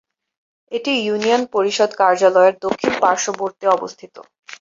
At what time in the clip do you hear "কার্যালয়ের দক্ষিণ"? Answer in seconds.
1.99-2.93